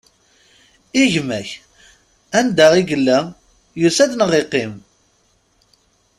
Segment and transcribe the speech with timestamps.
[1.01, 1.49] I gma-k,
[2.39, 3.19] anda i yella?
[3.81, 4.73] Yusa-d neɣ yeqqim?